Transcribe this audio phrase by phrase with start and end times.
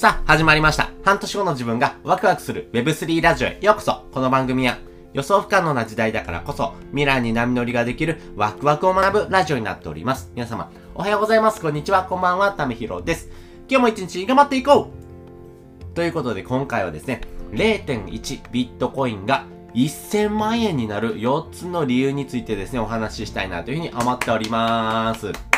[0.00, 0.88] さあ、始まりました。
[1.04, 4.06] 半年後の自分がワクワクする Web3 ラジオへようこそ。
[4.10, 4.78] この番組は
[5.12, 10.32] 予想不可能な時代だからこそ未来に波乗りができるワクワクを学ぶラジオになっております。
[10.34, 11.60] 皆様、おはようございます。
[11.60, 12.04] こんにちは。
[12.04, 12.52] こんばんは。
[12.52, 13.28] ためひろです。
[13.68, 19.44] 今日も一日頑張っていこうということで今回はですね、0.1ビットコインが
[19.74, 25.49] 1000万円になる4つの理由についてですね、お話ししたいなというふうに思っております。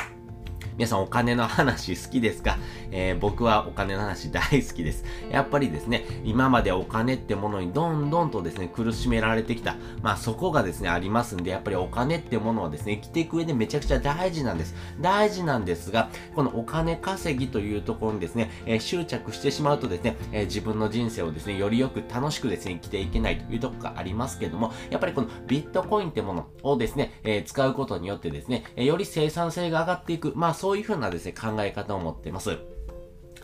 [0.78, 2.56] 皆さんお金の話好きですか、
[2.90, 5.04] えー、僕はお金の話大好きです。
[5.30, 9.76] やっぱりですね、今までお金ってものにどんどんとですね、苦しめられてきた。
[10.00, 14.74] まあそこがですね、ありますんで、やっぱりお金ってものはですね、生きていく上でめちゃくちゃ大事なんです。
[15.00, 30.32] 大事なんですが、このお金稼ぎというところにですね、えー、執着してしまうとですね、えー、自分の人生をですね、よりよく楽しくですね、生きていけないというところがありますけども、やっぱりこのビットコインってものをですね、えー、使うことによってですね、えより生産性が上がっていく。
[30.34, 32.56] まあそういうふうなですね、考え方を持っています。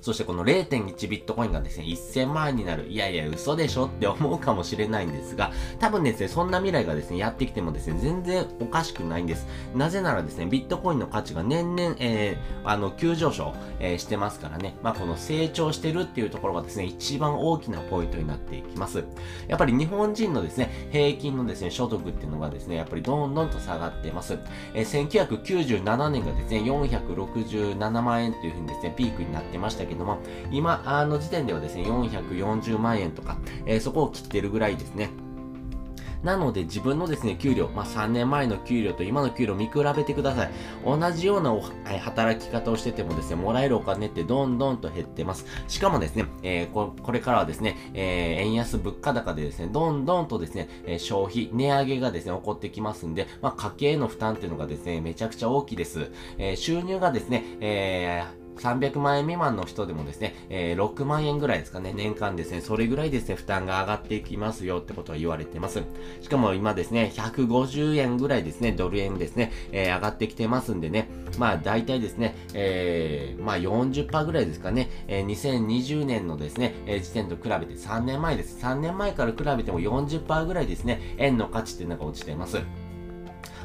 [0.00, 2.88] そしてこの0.1ビットコインがですね、1000万円になる。
[2.88, 9.46] いやいや、嘘でしょって思うかもしれないんですが、多分ですね、そんな未来がですね、やってきてもですね、全然おかしくないんです。
[9.74, 14.76] なぜならですね、ビットコインの価値が年々、えー、あの、急上昇、えー、してますからね。
[14.82, 19.04] まあ、この成長してるっていうところがですね、一番大きなポイントになっていきます。
[19.48, 24.38] やっぱり日本人のですね、平均のですね、所得っていうのがですね、やっぱりどんどんと下がってます。
[24.74, 30.18] えー、1997年がですね、467万円というふうにですね、ピークになってましたけども、
[30.50, 35.10] 今、あの時点ではですね、440万円とか、えー、そこを切ってるぐらいですね。
[36.22, 40.50] なので自分のですね、給料、まあ、3年前の給料と今の給料見比べてください。
[40.84, 41.54] 同じような
[42.00, 45.46] 働き方をしててもですね、もらえるお金ってどんどんと減ってます。
[45.68, 56.10] しかもですね、えー、ここれからはですね、えー、円安物価高でですね、どんどんとですね、えー、消費、値上げがですね、起こってきますんで、まあ、家計の負担っていうのがですね、めちゃくちゃ大きいです。
[56.38, 65.82] え収入がですね、えー、300万円未満の人でもですね、えー、6万円ぐらいですかね、年間ですね、それぐらいですね、負担が上がっていきますよってことが言われてます。
[66.20, 71.08] しかも今ですね、150円ぐらいですね、ドル円ですね、えー、上がってきてますんでね、
[71.38, 78.58] まあ大体ですね、えー、まあ40%ぐらいですかね、えー、2020年のですね、えー、時点と比べて3年前です。
[78.64, 82.58] 3年前から比べても40%ぐらいですね、円の価値っていうのが落ちてます。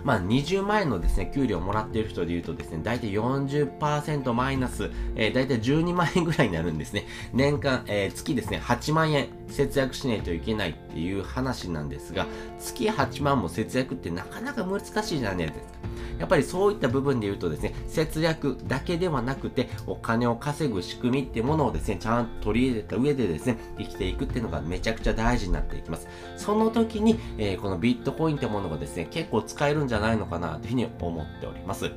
[0.03, 7.05] まあ、20万円のですね、給料をもらっている人で言うとですね、大体40%マイナス、えー、大体12万円ぐらいになるんですね。
[7.33, 12.25] 年間、えー、月ですね、8万円節約しないといけないっていう話なんですが、
[12.59, 15.59] 月8万も節約ってなかなか難しいじゃないですか。
[16.19, 26.07] やっぱりそういった部分で言うとですね、節約だけではなくて、お金を稼ぐ仕組みっていうものをですね、ちゃんと取り入れた上でですね、生きていくっていうのがめちゃくちゃ大事になっていきます。
[26.37, 31.91] その時に、えー、このビットコインってものがですね、結構使えるんじゃないのかなというふうに思っております。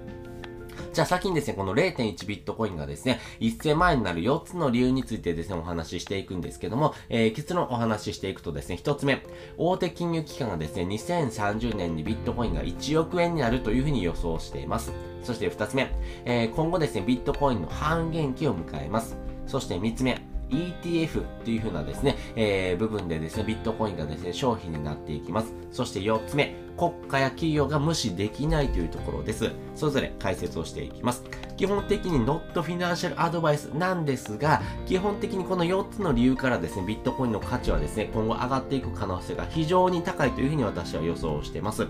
[0.96, 9.22] じゃあ先にですね、この0.1ビットコインがですね、1000万円になる4つの理由についてですね、お話ししていくんですけども、えー、結論お話ししていくとですね、1つ目、
[9.58, 14.90] 大手金融機関がですね、2030年にビットコインが1億円になるというふうに予想しています。
[15.22, 19.18] そして2つ目、えー、今後ですね、ビットコインの半減期を迎えます。
[19.46, 25.52] そして3つ目、ETF っていう風なですね、えー、部分でですね、ビットコインがですね、商品になっていきます。
[25.72, 29.50] そして4つ目、国家や企業が無視できないというところです。
[29.74, 31.24] それぞれ解説をしていきます。
[31.56, 41.86] 基本的に Not Financial Advice なんですが、基本的にこの4つの理由からですね、ビットコインの価値はですね、今後上がっていく可能性が非常に高いというふうに私は予想してます。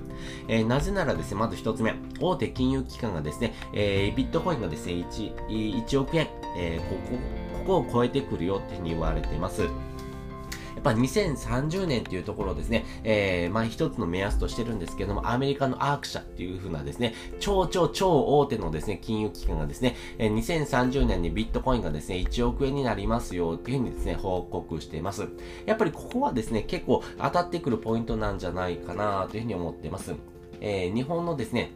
[0.48, 7.18] えー、なぜならですね、まず1つ目、大手金融機関がですね、えー、ビットコインがですね、1, 1億円、えー、ここ、
[7.64, 9.62] ここを超えてくるよっていうふうに言われています。
[9.62, 25.28] やっぱ2030年っていうところですね、えー、まあ一つの目安としてるんですけども、アメリカのアーク社っていう風なですね、超超超大手のですね、金融機関がですね、えー、2030年にビットコインがですね、1億円になりますよっていう風にですね、報告しています。
[25.64, 30.14] やっぱりここはですね、結構当たってくるポイントなんじゃないかなという風に思ってます。
[30.60, 31.72] えー、日本のですね、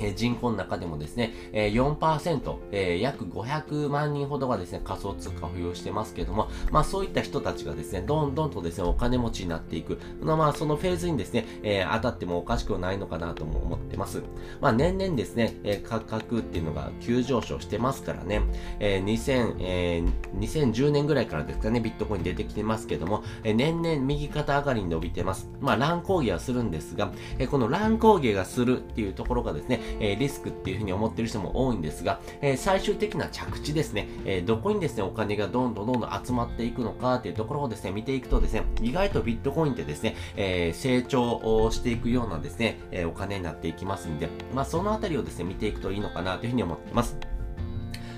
[0.00, 9.98] え人口の中でもですね、え4%、え約500万人ほどがですね、仮想通貨を付与してますけども、まあそういった人たちがですね、どんどんとですね、お金持ちになっていく。
[10.20, 14.22] まあそのフェーズにですね、えー、当たってもおかしくないのかなとも思ってます。
[14.60, 18.42] まあ年々ですね、え価格っていうのが急上昇してますからね、
[18.80, 25.50] えー、2000、えー、2010年ぐらいからですかね、ビットコイン出てきてますけども、え年々右肩上がりに伸びてます。
[25.60, 47.35] まあ乱高下はするんですが、えこの乱高下がするっていうところがですね、えー、リスクっていうふうに思ってる人も多いんですが、えー、最終的な着地ですね、え、どこにですね、お金がどんどんどんどん集まっていくのかっていうところをですね、見ていくとですね、意外とビットコインってですね、え成長をしていくようなですね、えお金になっていきますんで、まあそのあたりをですね、見ていくといいのかなというふうに思っています。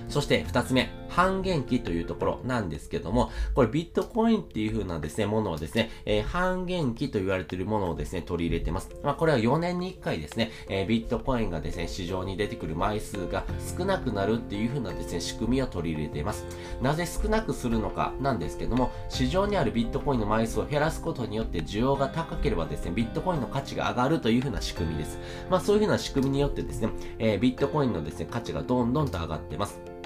[0.08, 8.90] そして二つ目、半減期というところなんですけども、これビットコインっていう風なですね、ものをですね、えー、半減期と言われているものをですね、取り入れてます。
[9.02, 13.44] まあ、これは4年に1回ですね、えー、ビットコインがですね、市場に出てくる枚数が
[13.76, 16.46] 少なくなるっていう風なですね、仕組みを取り入れています。
[16.82, 25.18] なぜ少なくするのかなんですけども、市場にあるビットコインの枚数を減らすことによって需要が高ければですね、ビットコインの価値が上がるという風な仕組みです。
[25.50, 29.97] まあ、そういう風な仕組みによってですね、えー、ビットコインのですね、価値がどんどんと上がってます。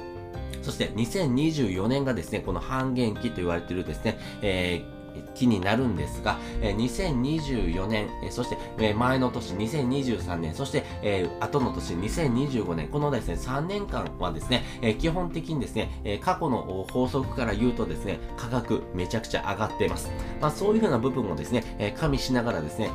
[0.63, 5.03] そして2024年がですね、この半減期と言われているですね、えー
[5.35, 10.85] 期になるんですが、2024年、そして前の年2023年、そして
[11.41, 14.65] 後の年2025年、このですね、3年間はですね、
[14.99, 20.11] 基本的にですね、過去の法則から言うとですね、価格めちゃくちゃ上がっています。
[20.41, 22.91] まあそういうふうな部分をですね、加味しながらですね、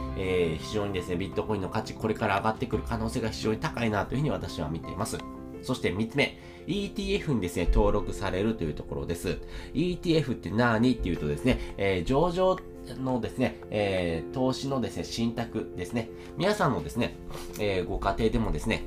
[0.60, 5.37] 非常にですね、ビットコインの価値、これから上がってくる可能性が非常に高いなというふうに私は見ています。
[5.62, 6.38] そして3つ目、
[6.68, 9.38] ETF にですね、登録されるというところです。
[9.74, 12.60] ETF って何っていうとですね、えー、上場
[12.96, 16.10] のですね、えー、投資のですね、信託ですね。
[16.38, 17.16] 皆さんのですね、
[17.60, 18.84] えー、ご家庭でもですね、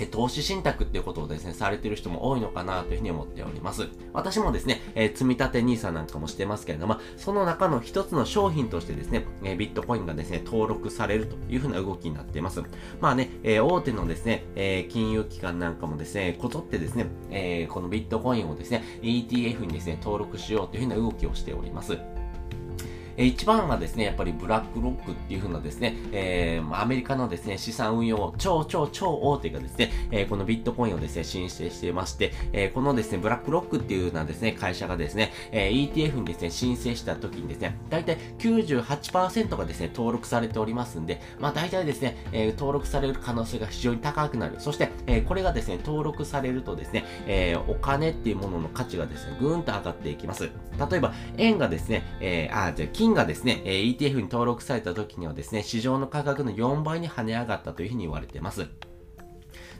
[0.00, 3.88] え投資信託っていうことをですね、されてる人も多いのかなというふうに思っております。
[4.12, 12.62] 私もですね、えー、積み立て NISA なんかもしてますけれども、その中の一つの商品としてですね、えー、ビットコインがですね、登録されるというふうな動きになっています。
[13.00, 21.98] まあね、えー、大手のですね、え金融機関なんかもですね、こぞってですね、えこのビットコインをですね、ETF にですね、登録しようというふうな動きをしております。
[23.20, 44.54] え一番はですね、やっぱりブラックロックっていう風なですね、えー、アメリカのですね、資産運用超超超大手がですね、えー、このビットコインをですね、申請していまして、えー、このですね、ブラックロックっていうようなですね、会社がですね、えー、ETF にですね、申請した時にですね、大体98%がですね、登録されておりますんで、まあ大体ですね、えー、登録される可能性が非常に高くなる。
[44.60, 50.48] そして、えー、これがですね、登録されるとですね、えー、お金っていうものの価値がですね、ぐーんと上がっていきます。
[50.90, 58.68] 例えば、円がですね、えー、あ、じゃ金がですね、ETF に登録された時にはですね、市場の価格の4倍に跳ね上がったというふうに言われています。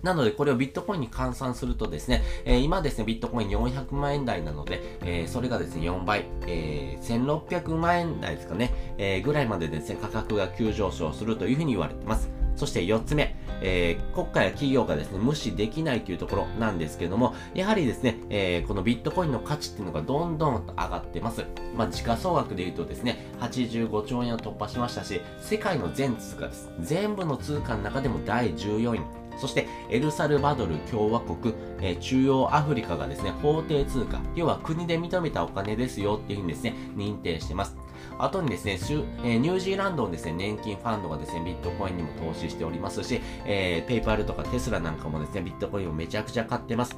[0.03, 12.40] なので、これをビットコインに換算するとですね、えー、今ですね、ビットコイン400万円台なので、えー、それがですね、4倍、えー、1600万円台ですかね、え、ぐらいまでですね、価格が急上昇するというふうに言われています。
[12.61, 21.47] そして4つ目、えー、国家や企業がですね、無視できないというところなんですけども、やはりですね、えー、このビットコインの価値っていうのがどんどんと上がってます。
[21.75, 26.71] まあ、時価総額で言うとですね、85兆円を突破しましたし、世界の全通貨です。
[26.81, 29.01] 全部の通貨の中でも第14位。
[29.39, 37.75] そして、エルサルバドル共和国、えー、中央アフリカがですね、法定通貨、要は国で認めたお金ですよっていうふうにですね、認定してます。
[38.19, 46.97] 後にですね、えー、ニュージーランドのですね、年金ファンドがですね、ビットコインにも投資しておりますし、えー、ペイパルとかテスラなんかもですね、ビットコインをめちゃくちゃ買ってます。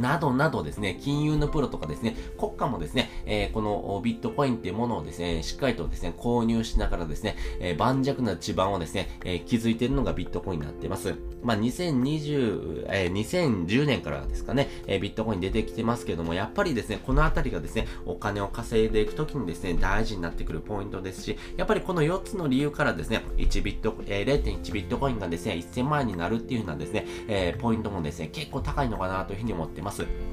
[0.00, 11.14] などなどですね、金融のプロとかですね、国家もですね、えー、このビットコインっていうものをですね、しっかりとですね、購入しながらですね、えー、盤石な地盤をですね、えー、築いているのがビットコインになっています。
[11.42, 29.89] まあ、2020、えー、2010年からですかね、えー、ビットコイン出てきてますけども、やっぱりですね、このあたりがですね、お金を稼いでいくときにですね、大事になってくるポイントですし、やっぱりこの4つの理由からですね、1ビット、えー、0.1ビットコインがですね、1000万円になるっていうようなですね、えー、ポイントもですね、結構高いのかなというふうに思ってます。
[29.90, 30.29] ます。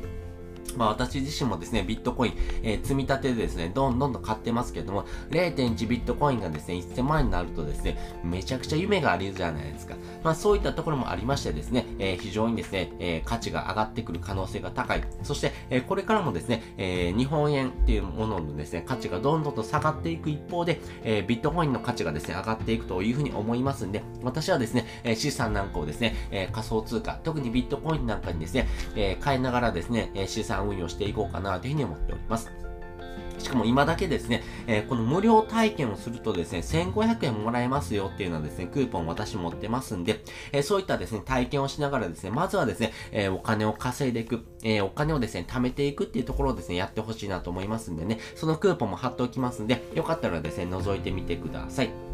[0.78, 9.96] まあ私自身もですね、ビットコイン、えー、積み立てでですね、どんどんと買ってますけども、0.1ビットコインがですね、1000万円になるとですね、めちゃくちゃ夢があるじゃないですか。
[10.24, 15.04] まあそういったところもありましてですね、えー、非常にですね、えー、価値が上がってくる可能性が高い。
[15.24, 32.52] そして、えこれからもですね、え日本円っていうもののですね、価値がどんどんと下がっていく一方で、えビットコインの価値がですね、上がっていくというふうに思いますんで、私はですね、え資産なんかをですね、え仮想通貨、特にビットコインなんかにですね、え変えながらですね、え資産運用していこうかなというふうに思っております。
[33.40, 52.07] しかも今だけですね、えー、この無料体験をするとですね、1500円もらえますよっていうのはですね、クーポン私持ってますんで、えー、そういったですね、体験をしながらですね、まずはですね、えー、お金を稼いでいく、えお金をですね、貯めていくっていうところをですね、やってほしいなと思いますんでね、そのクーポンも貼っておきますんで、よかったらですね、覗いてみてください。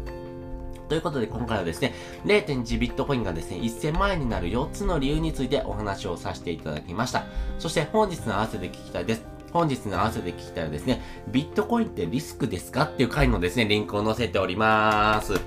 [0.94, 1.92] ということで今回はですね、
[2.24, 7.24] 0.1ビットコインがですね、1000万円になる4つの理由についてお話をさせていただきました。
[7.58, 9.24] そして本日の合わせて聞きたいです。
[9.52, 12.84] 本日の合わせて聞きたいはですね、ビットコインってリスクですか？
[12.84, 15.40] っていう回のですね、リンクを載せております。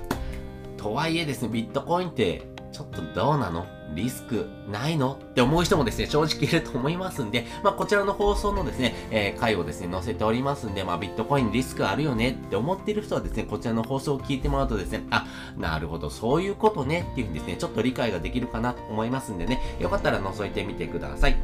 [0.76, 3.66] とはいえですね、ビットコインってちょっとどうなの？
[3.94, 5.14] リスクないの？
[5.14, 21.36] って思う人もですね、正直いると思いますんで、まあ、こちらの放送のですね、えー、回をですね、載せておりますんで、まあ、ビットコインリスクあるよねって思ってる人はですね、こちらの放送を聞いてもらうとですね、あ、なるほど、そういうことねっていうふうにですね、ちょっと理解ができるかなと思いますんでね、よかったら覗いてみてください。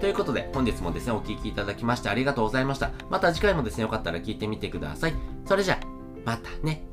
[0.00, 2.90] ということで、本日もですね、お聴きいただきましてありがとうございました。
[3.10, 5.14] また次回もですね、よかったら聞いてみてください。
[5.46, 5.78] それじゃ、
[6.24, 6.87] またね。